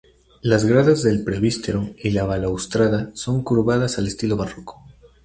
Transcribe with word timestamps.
Las 0.41 0.65
gradas 0.65 1.03
del 1.03 1.23
presbítero 1.23 1.91
y 1.95 2.09
la 2.09 2.23
balaustrada 2.23 3.11
son 3.13 3.43
curvadas 3.43 3.99
al 3.99 4.07
estilo 4.07 4.35
barroco. 4.35 4.83